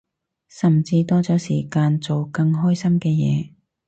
[0.47, 3.51] 甚至多咗時間做更開心嘅嘢